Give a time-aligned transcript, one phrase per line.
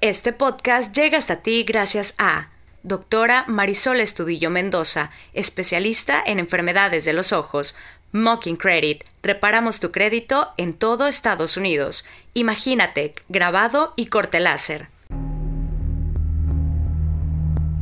[0.00, 2.48] Este podcast llega hasta ti gracias a
[2.82, 7.76] Doctora Marisol Estudillo Mendoza, especialista en enfermedades de los ojos.
[8.12, 9.04] Mocking Credit.
[9.22, 12.06] Reparamos tu crédito en todo Estados Unidos.
[12.32, 14.88] Imagínate, grabado y corte láser.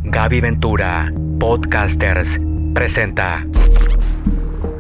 [0.02, 2.40] Gaby Ventura, Podcasters,
[2.74, 3.46] presenta.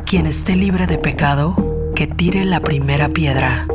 [0.06, 3.68] Quien esté libre de pecado, que tire la primera piedra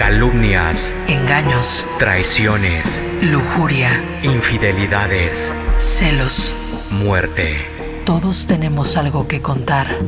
[0.00, 6.54] calumnias, engaños, traiciones, lujuria, infidelidades, celos,
[6.90, 7.58] muerte.
[8.06, 9.98] Todos tenemos algo que contar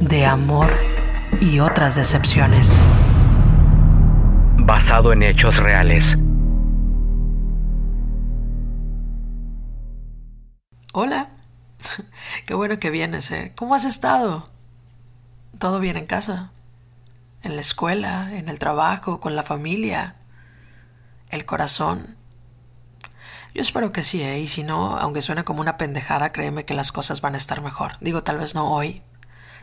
[0.00, 0.66] de amor
[1.40, 2.84] y otras decepciones.
[4.56, 6.18] Basado en hechos reales.
[10.92, 11.30] Hola,
[12.46, 13.52] qué bueno que vienes, ¿eh?
[13.56, 14.42] ¿Cómo has estado?
[15.60, 16.50] ¿Todo bien en casa?
[17.42, 20.16] En la escuela, en el trabajo, con la familia,
[21.28, 22.16] el corazón.
[23.54, 24.38] Yo espero que sí, ¿eh?
[24.38, 27.62] y si no, aunque suene como una pendejada, créeme que las cosas van a estar
[27.62, 27.92] mejor.
[28.00, 29.02] Digo, tal vez no hoy,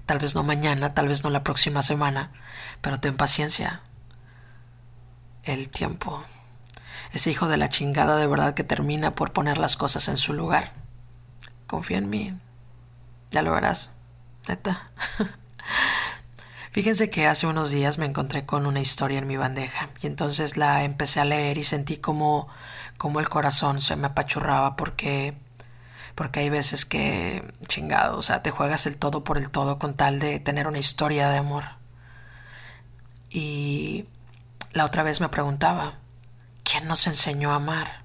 [0.05, 2.31] tal vez no mañana, tal vez no la próxima semana,
[2.81, 3.81] pero ten paciencia.
[5.43, 6.23] El tiempo.
[7.13, 10.33] Ese hijo de la chingada de verdad que termina por poner las cosas en su
[10.33, 10.73] lugar.
[11.67, 12.37] Confía en mí.
[13.31, 13.95] Ya lo verás.
[14.47, 14.91] Neta.
[16.77, 20.57] Fíjense que hace unos días me encontré con una historia en mi bandeja y entonces
[20.57, 22.47] la empecé a leer y sentí como,
[22.99, 25.33] como el corazón se me apachurraba porque
[26.13, 29.95] porque hay veces que chingado, o sea, te juegas el todo por el todo con
[29.95, 31.63] tal de tener una historia de amor.
[33.31, 34.05] Y
[34.71, 35.95] la otra vez me preguntaba,
[36.63, 38.03] ¿quién nos enseñó a amar?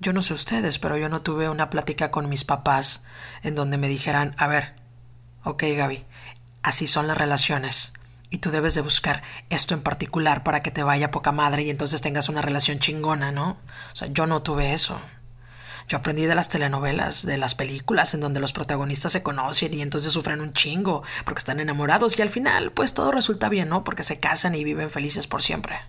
[0.00, 3.04] Yo no sé ustedes, pero yo no tuve una plática con mis papás
[3.42, 4.72] en donde me dijeran, a ver,
[5.44, 6.06] ok Gaby,
[6.64, 7.92] Así son las relaciones.
[8.30, 11.68] Y tú debes de buscar esto en particular para que te vaya poca madre y
[11.68, 13.58] entonces tengas una relación chingona, ¿no?
[13.92, 14.98] O sea, yo no tuve eso.
[15.88, 19.82] Yo aprendí de las telenovelas, de las películas en donde los protagonistas se conocen y
[19.82, 23.84] entonces sufren un chingo porque están enamorados y al final pues todo resulta bien, ¿no?
[23.84, 25.82] Porque se casan y viven felices por siempre.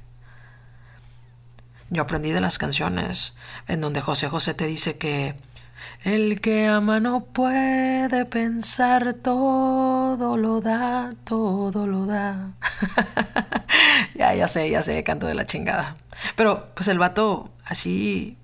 [1.90, 3.34] Yo aprendí de las canciones
[3.70, 5.36] en donde José José te dice que
[6.04, 12.52] el que ama no puede pensar, todo lo da, todo lo da.
[14.14, 15.98] ya, ya sé, ya sé, canto de la chingada.
[16.36, 18.38] Pero pues el vato así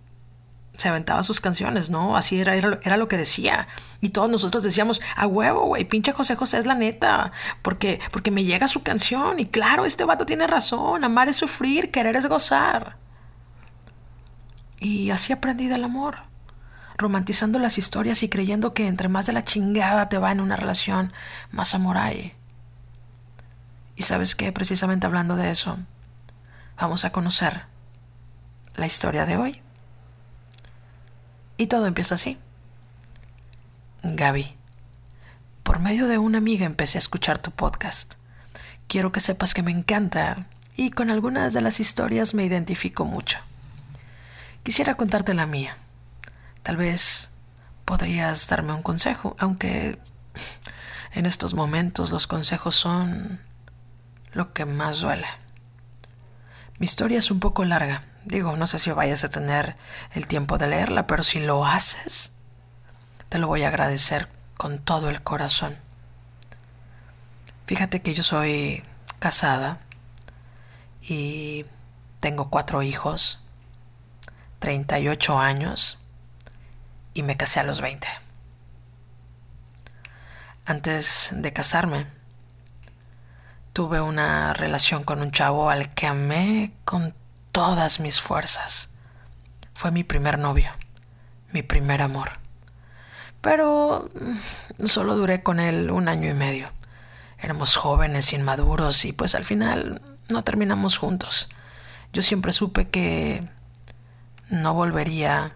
[0.74, 2.18] se aventaba sus canciones, ¿no?
[2.18, 3.68] Así era, era, lo que decía.
[4.02, 7.32] Y todos nosotros decíamos, a huevo, güey, pinche José José es la neta.
[7.62, 9.40] Porque, porque me llega su canción.
[9.40, 11.04] Y claro, este vato tiene razón.
[11.04, 12.98] Amar es sufrir, querer es gozar.
[14.80, 16.31] Y así aprendí del amor
[17.02, 20.56] romantizando las historias y creyendo que entre más de la chingada te va en una
[20.56, 21.12] relación,
[21.52, 22.34] más amor hay.
[23.96, 25.78] Y sabes qué, precisamente hablando de eso,
[26.80, 27.66] vamos a conocer
[28.76, 29.62] la historia de hoy.
[31.58, 32.38] Y todo empieza así.
[34.04, 34.56] Gaby,
[35.64, 38.16] por medio de una amiga empecé a escuchar tu podcast.
[38.88, 43.40] Quiero que sepas que me encanta y con algunas de las historias me identifico mucho.
[44.64, 45.78] Quisiera contarte la mía.
[46.64, 47.32] Tal vez
[47.86, 50.00] podrías darme un consejo, aunque
[51.14, 53.42] en estos momentos los consejos son
[54.34, 55.28] lo que más duele.
[56.78, 58.04] Mi historia es un poco larga.
[58.26, 59.76] Digo, no sé si vayas a tener
[60.14, 62.34] el tiempo de leerla, pero si lo haces,
[63.30, 65.78] te lo voy a agradecer con todo el corazón.
[67.66, 68.84] Fíjate que yo soy
[69.20, 69.80] casada
[71.02, 71.66] y
[72.20, 73.44] tengo cuatro hijos,
[74.60, 76.01] 38 años
[77.14, 78.08] y me casé a los 20.
[80.66, 82.08] Antes de casarme,
[83.74, 87.14] tuve una relación con un chavo al que amé con
[87.52, 88.94] todas mis fuerzas.
[89.74, 90.72] Fue mi primer novio,
[91.52, 92.40] mi primer amor.
[93.42, 96.72] Pero mm, solo duré con él un año y medio.
[97.40, 101.50] Éramos jóvenes, inmaduros y pues al final no terminamos juntos.
[102.14, 103.48] Yo siempre supe que
[104.50, 105.56] no volvería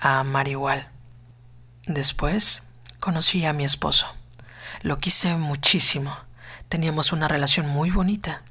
[0.00, 0.88] a amar igual.
[1.86, 2.64] Después
[2.98, 4.06] conocí a mi esposo.
[4.82, 6.16] Lo quise muchísimo.
[6.68, 8.42] Teníamos una relación muy bonita.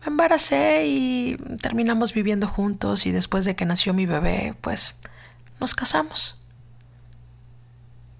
[0.00, 4.98] Me embaracé y terminamos viviendo juntos y después de que nació mi bebé, pues
[5.60, 6.38] nos casamos.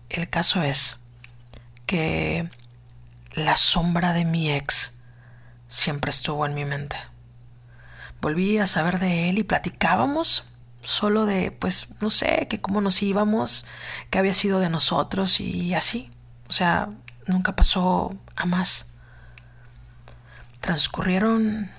[0.09, 0.99] El caso es
[1.87, 2.49] que
[3.33, 4.95] la sombra de mi ex
[5.69, 6.97] siempre estuvo en mi mente.
[8.21, 10.45] Volví a saber de él y platicábamos
[10.85, 13.65] solo de, pues, no sé, que cómo nos íbamos,
[14.11, 16.11] que había sido de nosotros y así.
[16.49, 16.91] O sea,
[17.27, 18.89] nunca pasó a más.
[20.61, 21.71] Transcurrieron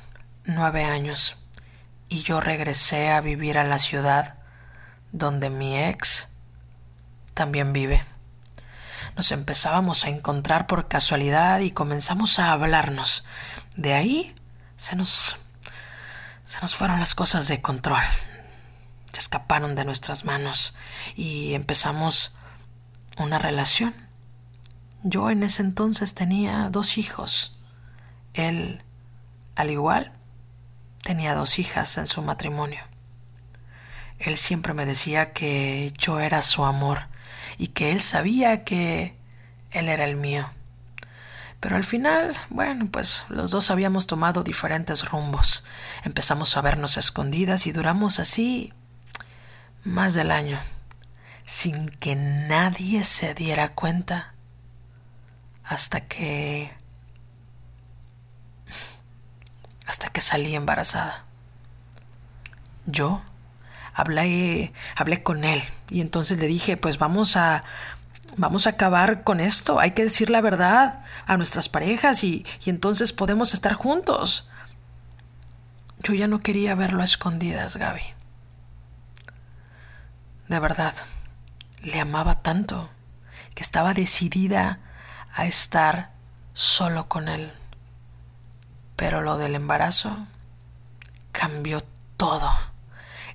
[0.45, 1.37] nueve años
[2.09, 4.35] y yo regresé a vivir a la ciudad
[5.11, 6.29] donde mi ex
[7.33, 8.03] también vive.
[9.15, 13.25] Nos empezábamos a encontrar por casualidad y comenzamos a hablarnos.
[13.75, 14.35] De ahí
[14.77, 15.39] se nos
[16.45, 18.03] se nos fueron las cosas de control.
[19.17, 20.73] Escaparon de nuestras manos
[21.15, 22.35] y empezamos
[23.17, 23.94] una relación.
[25.03, 27.59] Yo en ese entonces tenía dos hijos.
[28.33, 28.83] Él,
[29.56, 30.12] al igual,
[31.03, 32.81] tenía dos hijas en su matrimonio.
[34.19, 37.07] Él siempre me decía que yo era su amor
[37.57, 39.15] y que él sabía que
[39.71, 40.50] él era el mío.
[41.59, 45.65] Pero al final, bueno, pues los dos habíamos tomado diferentes rumbos.
[46.03, 48.73] Empezamos a vernos escondidas y duramos así
[49.85, 50.59] más del año,
[51.45, 54.33] sin que nadie se diera cuenta,
[55.63, 56.73] hasta que...
[59.85, 61.25] hasta que salí embarazada.
[62.87, 63.21] Yo
[63.93, 67.63] hablé, hablé con él y entonces le dije, pues vamos a,
[68.35, 72.71] vamos a acabar con esto, hay que decir la verdad a nuestras parejas y, y
[72.71, 74.49] entonces podemos estar juntos.
[75.99, 78.15] Yo ya no quería verlo a escondidas, Gaby.
[80.47, 80.94] De verdad,
[81.81, 82.89] le amaba tanto
[83.56, 84.80] que estaba decidida
[85.33, 86.12] a estar
[86.53, 87.51] solo con él.
[88.95, 90.27] Pero lo del embarazo
[91.31, 91.83] cambió
[92.18, 92.51] todo.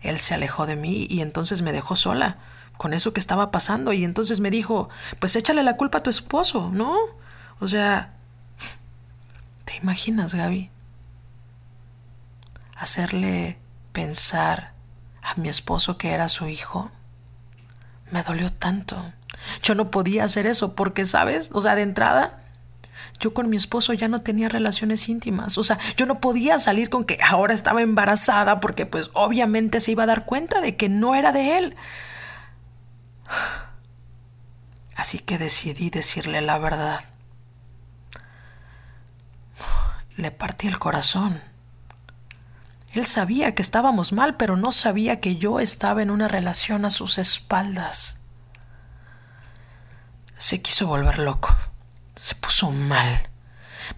[0.02, 2.38] Él se alejó de mí y entonces me dejó sola
[2.76, 6.08] con eso que estaba pasando y entonces me dijo, pues échale la culpa a tu
[6.08, 6.96] esposo, ¿no?
[7.58, 8.14] O sea,
[9.66, 10.70] ¿te imaginas, Gaby?
[12.76, 13.58] Hacerle
[13.92, 14.72] pensar
[15.22, 16.90] a mi esposo que era su hijo.
[18.10, 19.12] Me dolió tanto.
[19.62, 21.50] Yo no podía hacer eso porque, ¿sabes?
[21.52, 22.40] O sea, de entrada,
[23.20, 25.58] yo con mi esposo ya no tenía relaciones íntimas.
[25.58, 29.92] O sea, yo no podía salir con que ahora estaba embarazada porque pues obviamente se
[29.92, 31.76] iba a dar cuenta de que no era de él.
[34.96, 37.04] Así que decidí decirle la verdad.
[40.16, 41.49] Le partí el corazón.
[42.92, 46.90] Él sabía que estábamos mal, pero no sabía que yo estaba en una relación a
[46.90, 48.20] sus espaldas.
[50.38, 51.54] Se quiso volver loco.
[52.16, 53.28] Se puso mal.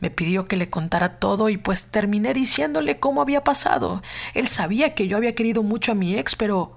[0.00, 4.02] Me pidió que le contara todo y pues terminé diciéndole cómo había pasado.
[4.34, 6.76] Él sabía que yo había querido mucho a mi ex, pero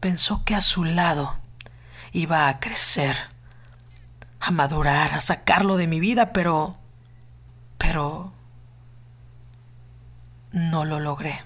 [0.00, 1.36] pensó que a su lado
[2.12, 3.16] iba a crecer,
[4.40, 6.76] a madurar, a sacarlo de mi vida, pero...
[7.78, 8.32] pero...
[10.52, 11.42] no lo logré.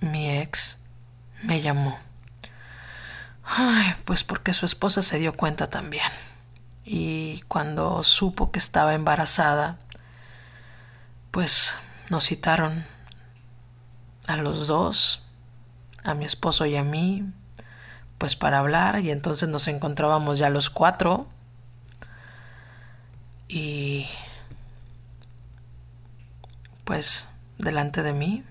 [0.00, 0.80] Mi ex
[1.42, 1.98] me llamó.
[3.44, 6.10] Ay, pues porque su esposa se dio cuenta también.
[6.84, 9.78] Y cuando supo que estaba embarazada,
[11.30, 11.76] pues
[12.10, 12.84] nos citaron
[14.26, 15.24] a los dos,
[16.04, 17.24] a mi esposo y a mí,
[18.18, 21.26] pues para hablar y entonces nos encontrábamos ya los cuatro
[23.48, 24.06] y
[26.84, 28.44] pues delante de mí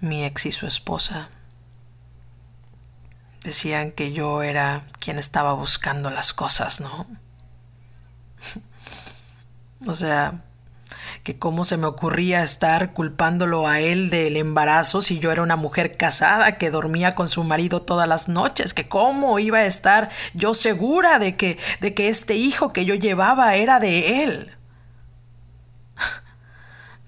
[0.00, 1.30] mi ex y su esposa
[3.42, 7.06] decían que yo era quien estaba buscando las cosas, ¿no?
[9.86, 10.44] o sea,
[11.22, 15.56] que cómo se me ocurría estar culpándolo a él del embarazo si yo era una
[15.56, 20.10] mujer casada que dormía con su marido todas las noches, que cómo iba a estar
[20.34, 24.56] yo segura de que de que este hijo que yo llevaba era de él.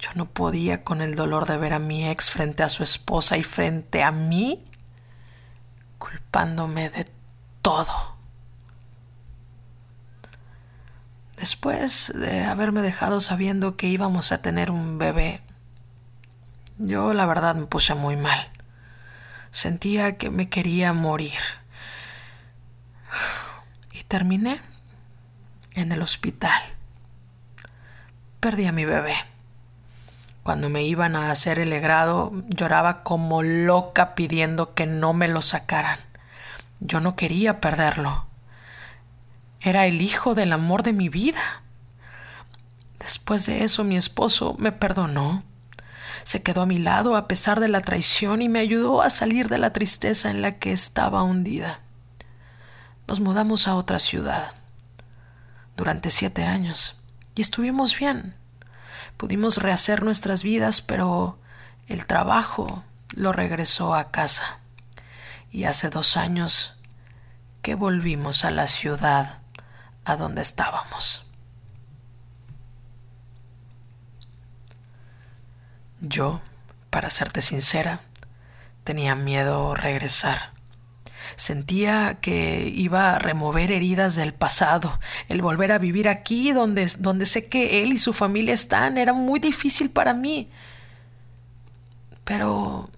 [0.06, 3.36] Yo no podía con el dolor de ver a mi ex frente a su esposa
[3.36, 4.64] y frente a mí
[5.98, 7.10] culpándome de
[7.60, 8.16] todo.
[11.36, 15.42] Después de haberme dejado sabiendo que íbamos a tener un bebé,
[16.78, 18.48] yo la verdad me puse muy mal.
[19.50, 21.40] Sentía que me quería morir.
[23.92, 24.60] Y terminé
[25.74, 26.60] en el hospital.
[28.40, 29.16] Perdí a mi bebé.
[30.46, 35.42] Cuando me iban a hacer el legrado, lloraba como loca pidiendo que no me lo
[35.42, 35.98] sacaran.
[36.78, 38.26] Yo no quería perderlo.
[39.60, 41.64] Era el hijo del amor de mi vida.
[43.00, 45.42] Después de eso mi esposo me perdonó.
[46.22, 49.48] Se quedó a mi lado a pesar de la traición y me ayudó a salir
[49.48, 51.80] de la tristeza en la que estaba hundida.
[53.08, 54.52] Nos mudamos a otra ciudad
[55.76, 57.02] durante siete años
[57.34, 58.36] y estuvimos bien.
[59.16, 61.38] Pudimos rehacer nuestras vidas, pero
[61.88, 64.58] el trabajo lo regresó a casa.
[65.50, 66.76] Y hace dos años
[67.62, 69.38] que volvimos a la ciudad
[70.04, 71.26] a donde estábamos.
[76.00, 76.40] Yo,
[76.90, 78.00] para serte sincera,
[78.84, 80.55] tenía miedo regresar.
[81.34, 84.98] Sentía que iba a remover heridas del pasado.
[85.28, 89.12] El volver a vivir aquí, donde, donde sé que él y su familia están, era
[89.12, 90.48] muy difícil para mí.
[92.24, 92.88] Pero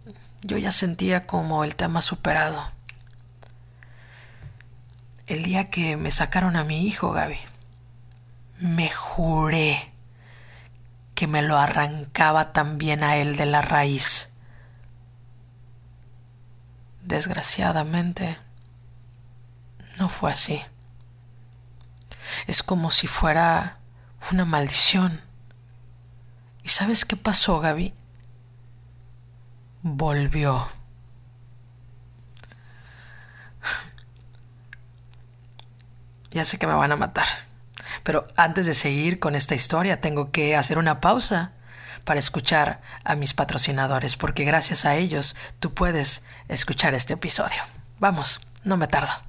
[0.42, 2.70] yo ya sentía como el tema superado.
[5.26, 7.38] El día que me sacaron a mi hijo, Gaby,
[8.61, 9.92] me juré
[11.14, 14.32] que me lo arrancaba también a él de la raíz.
[17.09, 18.37] Desgraciadamente,
[19.99, 20.62] no fue así.
[22.47, 23.79] Es como si fuera
[24.31, 25.23] una maldición.
[26.62, 27.95] ¿Y sabes qué pasó, Gaby?
[29.83, 30.69] Volvió.
[36.31, 37.27] Ya sé que me van a matar.
[38.03, 41.53] Pero antes de seguir con esta historia, tengo que hacer una pausa
[42.09, 47.62] para escuchar a mis patrocinadores, porque gracias a ellos tú puedes escuchar este episodio.
[47.99, 49.27] Vamos, no me tardo.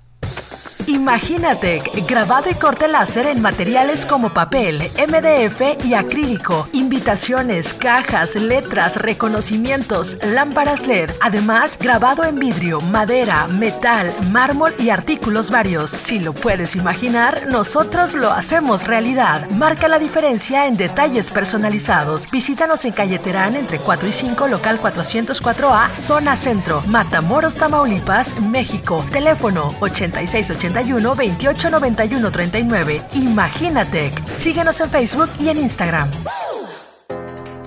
[0.89, 8.95] Imagínate, grabado y corte láser en materiales como papel, MDF y acrílico, invitaciones, cajas, letras,
[8.95, 15.91] reconocimientos, lámparas LED, además grabado en vidrio, madera, metal, mármol y artículos varios.
[15.91, 19.47] Si lo puedes imaginar, nosotros lo hacemos realidad.
[19.51, 22.31] Marca la diferencia en detalles personalizados.
[22.31, 29.05] Visítanos en Calle Terán entre 4 y 5, local 404A, zona centro, Matamoros, Tamaulipas, México.
[29.11, 33.01] Teléfono 8680 28 91 39.
[33.13, 34.11] Imagínate.
[34.25, 36.09] Síguenos en Facebook y en Instagram.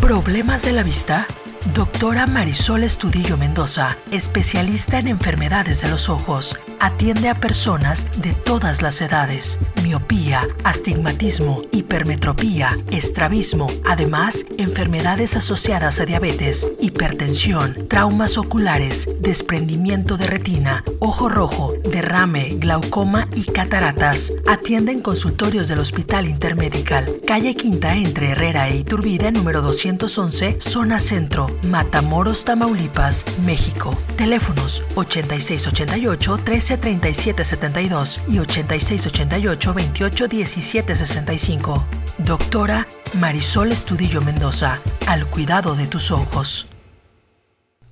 [0.00, 1.26] ¿Problemas de la vista?
[1.74, 8.82] Doctora Marisol Estudillo Mendoza, especialista en enfermedades de los ojos, atiende a personas de todas
[8.82, 20.16] las edades, miopía, astigmatismo, hipermetropía, estrabismo, además enfermedades asociadas a diabetes, hipertensión, traumas oculares, desprendimiento
[20.16, 24.32] de retina, ojo rojo, derrame, glaucoma y cataratas.
[24.46, 31.00] Atiende en consultorios del Hospital Intermedical, calle Quinta entre Herrera e Iturbide, número 211, zona
[31.00, 33.96] centro, Matamoros, Tamaulipas, México.
[34.16, 41.86] Teléfonos 8688 1337 72 y 8688 28 17 65.
[42.18, 46.66] Doctora Marisol Estudillo Mendoza, al cuidado de tus ojos.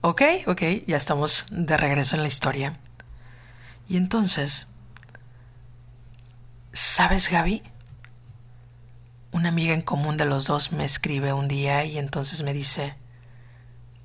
[0.03, 2.79] Ok, ok, ya estamos de regreso en la historia.
[3.89, 4.67] Y entonces,
[6.73, 7.63] ¿sabes, Gaby?
[9.33, 12.95] Una amiga en común de los dos me escribe un día y entonces me dice,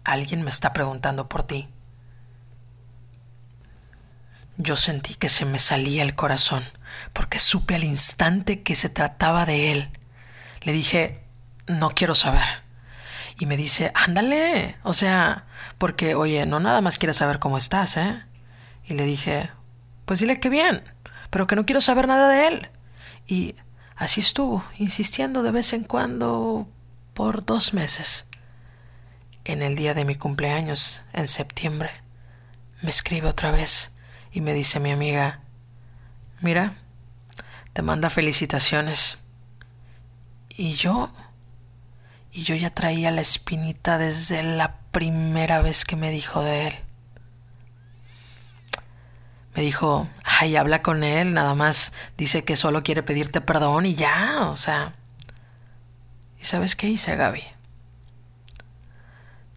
[0.03, 1.67] Alguien me está preguntando por ti.
[4.63, 6.63] Yo sentí que se me salía el corazón,
[7.13, 9.89] porque supe al instante que se trataba de él.
[10.61, 11.23] Le dije,
[11.65, 12.43] no quiero saber.
[13.39, 15.47] Y me dice, ándale, o sea,
[15.79, 18.23] porque, oye, no nada más quiero saber cómo estás, ¿eh?
[18.85, 19.49] Y le dije,
[20.05, 20.83] pues dile que bien,
[21.31, 22.69] pero que no quiero saber nada de él.
[23.25, 23.55] Y
[23.95, 26.69] así estuvo, insistiendo de vez en cuando
[27.15, 28.27] por dos meses
[29.43, 31.89] en el día de mi cumpleaños, en septiembre,
[32.83, 33.91] me escribe otra vez
[34.31, 35.41] y me dice mi amiga,
[36.41, 36.75] mira,
[37.73, 39.19] te manda felicitaciones.
[40.50, 41.11] Y yo,
[42.31, 46.75] y yo ya traía la espinita desde la primera vez que me dijo de él.
[49.55, 53.95] Me dijo, ay, habla con él, nada más dice que solo quiere pedirte perdón y
[53.95, 54.93] ya, o sea.
[56.39, 57.43] ¿Y sabes qué hice, Gaby?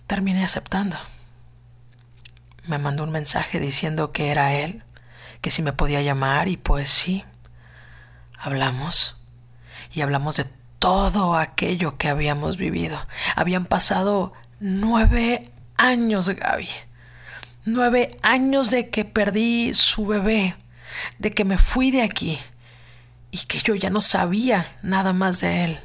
[0.06, 0.96] terminé aceptando.
[2.66, 4.82] Me mandó un mensaje diciendo que era él,
[5.40, 7.24] que si me podía llamar y pues sí,
[8.38, 9.20] hablamos
[9.92, 10.46] y hablamos de
[10.78, 12.98] todo aquello que habíamos vivido.
[13.36, 16.68] Habían pasado nueve años, Gaby.
[17.64, 20.56] Nueve años de que perdí su bebé,
[21.18, 22.38] de que me fui de aquí
[23.30, 25.80] y que yo ya no sabía nada más de él.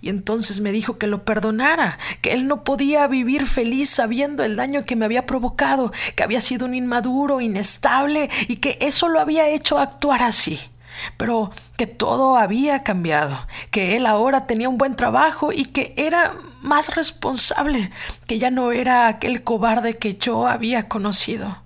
[0.00, 4.56] Y entonces me dijo que lo perdonara, que él no podía vivir feliz sabiendo el
[4.56, 9.20] daño que me había provocado, que había sido un inmaduro, inestable y que eso lo
[9.20, 10.60] había hecho actuar así.
[11.18, 13.38] pero que todo había cambiado,
[13.70, 17.90] que él ahora tenía un buen trabajo y que era más responsable,
[18.26, 21.58] que ya no era aquel cobarde que yo había conocido.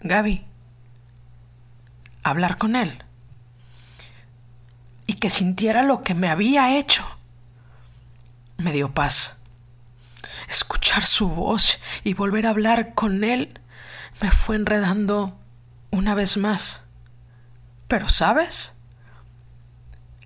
[0.00, 0.42] Gaby,
[2.22, 3.03] hablar con él
[5.06, 7.04] y que sintiera lo que me había hecho.
[8.56, 9.38] Me dio paz.
[10.48, 13.60] Escuchar su voz y volver a hablar con él
[14.20, 15.38] me fue enredando
[15.90, 16.84] una vez más.
[17.88, 18.74] Pero, ¿sabes?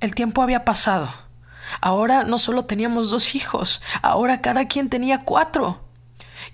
[0.00, 1.12] El tiempo había pasado.
[1.80, 5.84] Ahora no solo teníamos dos hijos, ahora cada quien tenía cuatro.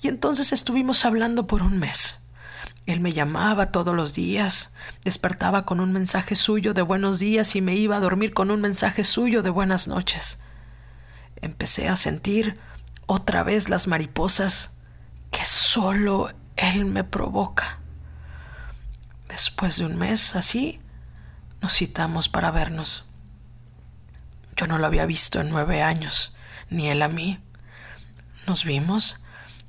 [0.01, 2.24] Y entonces estuvimos hablando por un mes.
[2.87, 4.75] Él me llamaba todos los días,
[5.05, 8.61] despertaba con un mensaje suyo de buenos días y me iba a dormir con un
[8.61, 10.39] mensaje suyo de buenas noches.
[11.37, 12.59] Empecé a sentir
[13.07, 14.73] otra vez las mariposas
[15.31, 17.79] que solo él me provoca.
[19.29, 20.81] Después de un mes así,
[21.63, 23.07] nos citamos para vernos.
[24.57, 26.37] Yo no lo había visto en nueve años,
[26.71, 27.41] ni él a mí.
[28.47, 29.21] Nos vimos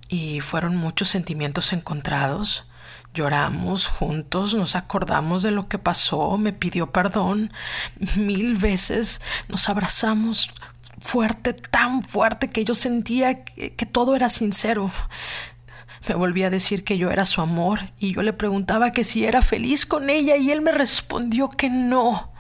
[0.10, 2.68] y fueron muchos sentimientos encontrados.
[3.14, 7.54] Lloramos juntos, nos acordamos de lo que pasó, me pidió perdón
[8.16, 10.52] mil veces, nos abrazamos
[11.00, 14.92] fuerte, tan fuerte que yo sentía que, todo era sincero.
[16.08, 19.26] Me volví a decir que yo era su amor y yo le preguntaba que si
[19.26, 22.32] era feliz con ella y él me respondió que no,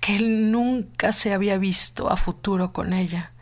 [0.00, 3.32] que él nunca se había visto a futuro con ella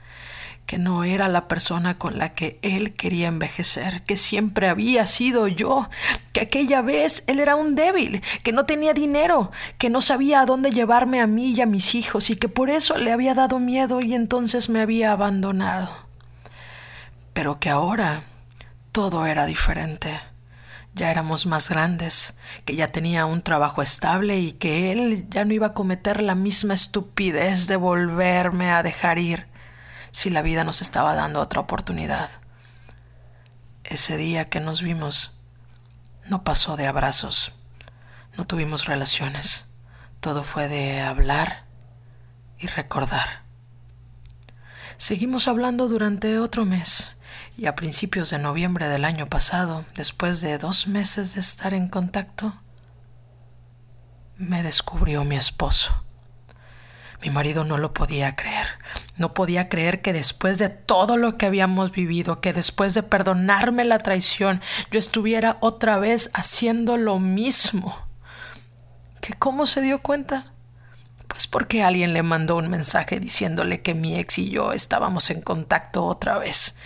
[0.69, 5.49] que no era la persona con la que él quería envejecer, que siempre había sido
[5.49, 5.89] yo,
[6.35, 10.45] que aquella vez él era un débil, que no tenía dinero, que no sabía a
[10.45, 13.59] dónde llevarme a mí y a mis hijos y que por eso le había dado
[13.59, 15.89] miedo y entonces me había abandonado.
[17.33, 18.25] Pero que ahora
[18.93, 20.21] todo era diferente.
[20.93, 22.35] Ya éramos más grandes,
[22.67, 26.35] que ya tenía un trabajo estable y que él ya no iba a cometer la
[26.35, 29.47] misma estupidez de volverme a dejar ir
[30.11, 32.29] si la vida nos estaba dando otra oportunidad.
[33.85, 35.33] Ese día que nos vimos
[36.27, 37.53] no pasó de abrazos,
[38.37, 39.67] no tuvimos relaciones,
[40.21, 41.65] todo fue de hablar
[42.59, 43.43] y recordar.
[44.97, 47.17] Seguimos hablando durante otro mes
[47.57, 51.89] y a principios de noviembre del año pasado, después de dos meses de estar en
[51.89, 52.55] contacto,
[54.37, 56.05] me descubrió mi esposo.
[57.23, 58.67] Mi marido no lo podía creer.
[59.17, 63.85] No podía creer que después de todo lo que habíamos vivido, que después de perdonarme
[63.85, 64.61] la traición,
[64.93, 67.97] yo estuviera otra vez haciendo lo mismo.
[69.21, 70.53] ¿Que cómo se dio cuenta?
[71.27, 75.41] Pues porque alguien le mandó un mensaje diciéndole que mi ex y yo estábamos en
[75.41, 76.77] contacto otra vez.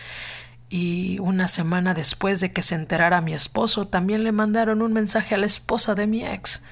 [0.70, 5.34] Y una semana después de que se enterara mi esposo, también le mandaron un mensaje
[5.34, 6.64] a la esposa de mi ex.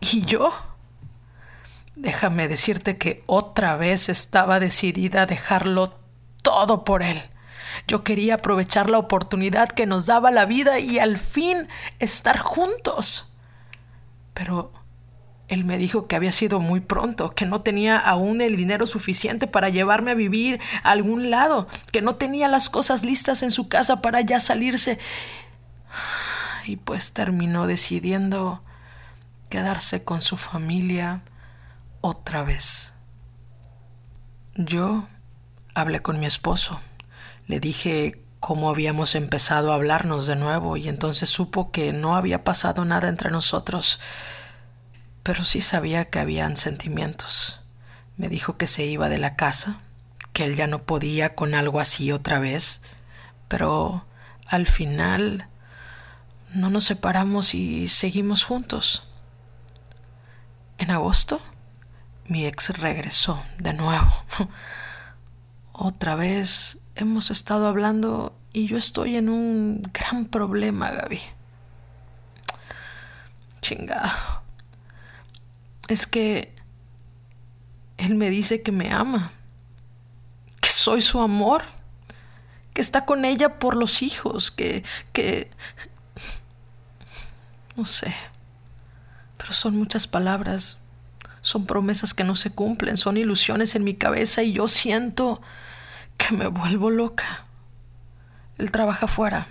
[0.00, 0.71] ¿Y yo?
[1.94, 5.98] Déjame decirte que otra vez estaba decidida a dejarlo
[6.42, 7.22] todo por él.
[7.86, 13.34] Yo quería aprovechar la oportunidad que nos daba la vida y al fin estar juntos.
[14.34, 14.72] Pero
[15.48, 19.46] él me dijo que había sido muy pronto, que no tenía aún el dinero suficiente
[19.46, 23.68] para llevarme a vivir a algún lado, que no tenía las cosas listas en su
[23.68, 24.98] casa para ya salirse.
[26.64, 28.62] Y pues terminó decidiendo
[29.50, 31.22] quedarse con su familia
[32.02, 32.92] otra vez.
[34.54, 35.08] Yo
[35.74, 36.80] hablé con mi esposo.
[37.46, 42.44] Le dije cómo habíamos empezado a hablarnos de nuevo y entonces supo que no había
[42.44, 44.00] pasado nada entre nosotros,
[45.22, 47.60] pero sí sabía que habían sentimientos.
[48.16, 49.78] Me dijo que se iba de la casa,
[50.32, 52.82] que él ya no podía con algo así otra vez,
[53.48, 54.04] pero
[54.48, 55.48] al final
[56.52, 59.08] no nos separamos y seguimos juntos.
[60.78, 61.40] En agosto
[62.32, 64.10] mi ex regresó de nuevo.
[65.72, 71.20] Otra vez hemos estado hablando y yo estoy en un gran problema, Gaby.
[73.60, 74.42] Chingado.
[75.88, 76.54] Es que
[77.98, 79.30] él me dice que me ama,
[80.62, 81.64] que soy su amor,
[82.72, 84.84] que está con ella por los hijos, que...
[85.12, 85.50] que...
[87.76, 88.14] no sé.
[89.36, 90.81] Pero son muchas palabras
[91.42, 95.42] son promesas que no se cumplen, son ilusiones en mi cabeza y yo siento
[96.16, 97.44] que me vuelvo loca.
[98.58, 99.48] Él trabaja fuera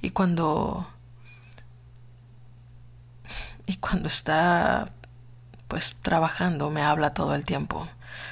[0.00, 0.88] y cuando
[3.66, 4.92] y cuando está
[5.66, 7.88] pues trabajando me habla todo el tiempo.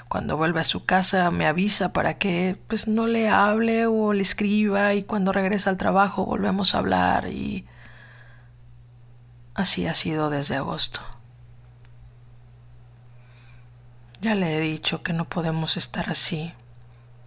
[0.08, 4.22] Cuando vuelve a su casa me avisa para que pues no le hable o le
[4.22, 7.66] escriba y cuando regresa al trabajo volvemos a hablar y
[9.54, 11.00] así ha sido desde agosto.
[14.22, 16.52] Ya le he dicho que no podemos estar así,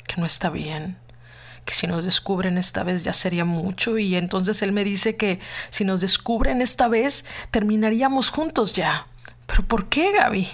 [0.07, 0.95] que no está bien,
[1.65, 5.41] que si nos descubren esta vez ya sería mucho y entonces él me dice que
[5.69, 9.07] si nos descubren esta vez terminaríamos juntos ya.
[9.45, 10.47] Pero ¿por qué, Gaby?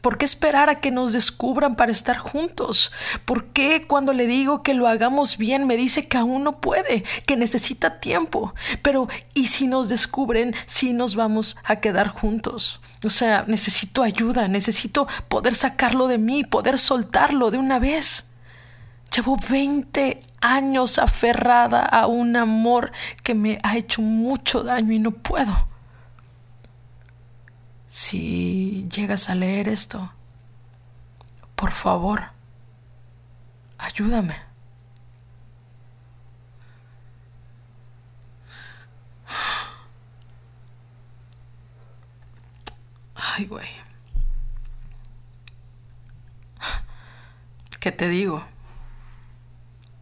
[0.00, 2.92] ¿Por qué esperar a que nos descubran para estar juntos?
[3.24, 7.04] ¿Por qué cuando le digo que lo hagamos bien me dice que aún no puede,
[7.26, 8.54] que necesita tiempo?
[8.82, 12.80] Pero ¿y si nos descubren, si nos vamos a quedar juntos?
[13.04, 18.32] O sea, necesito ayuda, necesito poder sacarlo de mí, poder soltarlo de una vez.
[19.14, 25.12] Llevo 20 años aferrada a un amor que me ha hecho mucho daño y no
[25.12, 25.67] puedo.
[27.88, 30.12] Si llegas a leer esto,
[31.54, 32.30] por favor,
[33.78, 34.36] ayúdame.
[43.14, 43.68] Ay, güey.
[47.80, 48.44] ¿Qué te digo?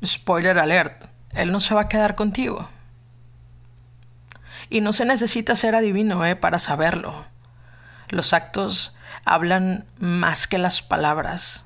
[0.04, 2.68] Spoiler alert, él no se va a quedar contigo.
[4.68, 6.34] Y no se necesita ser adivino, ¿eh?
[6.34, 7.24] Para saberlo.
[8.08, 11.64] Los actos hablan más que las palabras.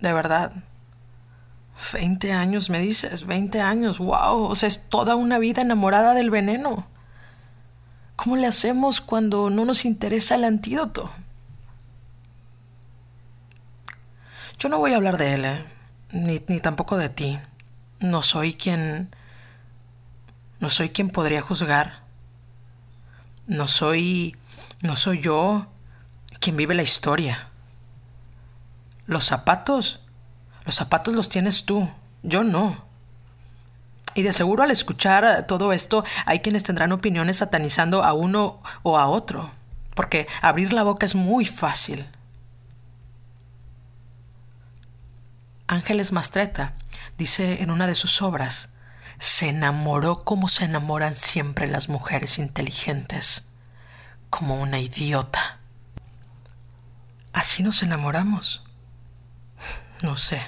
[0.00, 0.52] De verdad.
[1.92, 6.30] 20 años, me dices, 20 años, wow, o sea, es toda una vida enamorada del
[6.30, 6.86] veneno.
[8.14, 11.10] ¿Cómo le hacemos cuando no nos interesa el antídoto?
[14.58, 15.64] Yo no voy a hablar de él, ¿eh?
[16.12, 17.40] ni, ni tampoco de ti.
[17.98, 19.14] No soy quien...
[20.60, 22.02] No soy quien podría juzgar.
[23.48, 24.36] No soy
[24.82, 25.68] no soy yo
[26.40, 27.48] quien vive la historia.
[29.06, 30.00] Los zapatos,
[30.64, 31.88] los zapatos los tienes tú,
[32.22, 32.84] yo no.
[34.14, 38.98] Y de seguro al escuchar todo esto hay quienes tendrán opiniones satanizando a uno o
[38.98, 39.52] a otro,
[39.94, 42.06] porque abrir la boca es muy fácil.
[45.68, 46.74] Ángeles Mastreta
[47.16, 48.70] dice en una de sus obras,
[49.18, 53.51] se enamoró como se enamoran siempre las mujeres inteligentes
[54.42, 55.60] como una idiota.
[57.32, 58.64] Así nos enamoramos.
[60.02, 60.42] No sé.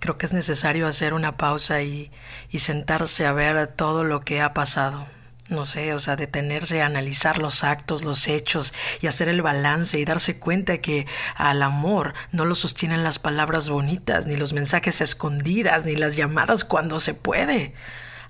[0.00, 2.10] Creo que es necesario hacer una pausa y,
[2.50, 5.06] y sentarse a ver todo lo que ha pasado.
[5.48, 10.00] No sé, o sea, detenerse a analizar los actos, los hechos y hacer el balance
[10.00, 15.00] y darse cuenta que al amor no lo sostienen las palabras bonitas, ni los mensajes
[15.00, 17.72] escondidas, ni las llamadas cuando se puede.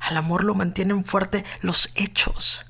[0.01, 2.66] Al amor lo mantienen fuerte los hechos.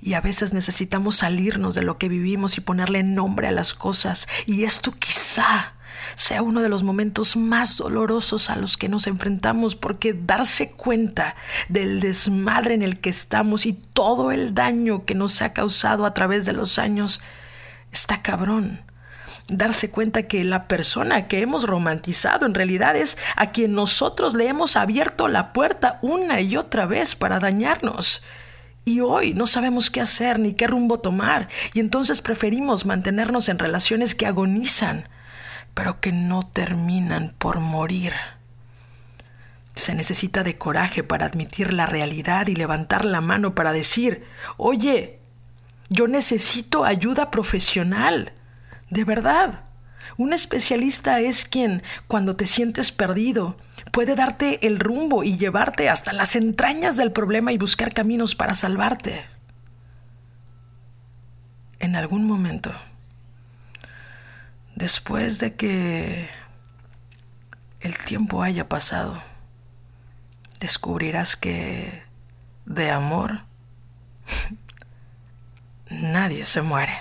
[0.00, 4.28] Y a veces necesitamos salirnos de lo que vivimos y ponerle nombre a las cosas.
[4.46, 5.74] Y esto quizá
[6.16, 11.34] sea uno de los momentos más dolorosos a los que nos enfrentamos porque darse cuenta
[11.68, 16.14] del desmadre en el que estamos y todo el daño que nos ha causado a
[16.14, 17.20] través de los años
[17.92, 18.82] está cabrón.
[19.48, 24.46] Darse cuenta que la persona que hemos romantizado en realidad es a quien nosotros le
[24.48, 28.22] hemos abierto la puerta una y otra vez para dañarnos.
[28.90, 33.60] Y hoy no sabemos qué hacer ni qué rumbo tomar, y entonces preferimos mantenernos en
[33.60, 35.08] relaciones que agonizan,
[35.74, 38.14] pero que no terminan por morir.
[39.76, 44.24] Se necesita de coraje para admitir la realidad y levantar la mano para decir,
[44.56, 45.20] oye,
[45.88, 48.32] yo necesito ayuda profesional,
[48.88, 49.66] de verdad.
[50.16, 53.56] Un especialista es quien, cuando te sientes perdido,
[53.90, 58.54] puede darte el rumbo y llevarte hasta las entrañas del problema y buscar caminos para
[58.54, 59.24] salvarte.
[61.78, 62.70] En algún momento,
[64.74, 66.28] después de que
[67.80, 69.22] el tiempo haya pasado,
[70.60, 72.02] descubrirás que
[72.66, 73.44] de amor
[75.90, 76.92] nadie se muere.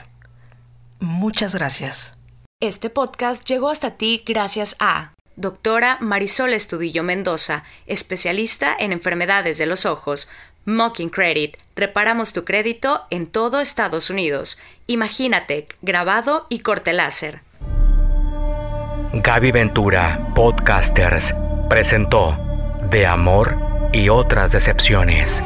[0.99, 2.15] Muchas gracias.
[2.62, 9.67] Este podcast llegó hasta ti gracias a Doctora Marisol Estudillo Mendoza, especialista en enfermedades de
[9.67, 10.30] los ojos.
[10.65, 11.56] Mocking Credit.
[11.78, 14.60] Reparamos tu crédito en todo Estados Unidos.
[14.86, 17.39] Imagínate, grabado y corte láser.
[19.13, 21.34] Gaby Ventura, Podcasters,
[21.69, 22.38] presentó
[22.91, 23.58] De Amor
[23.93, 25.41] y otras decepciones.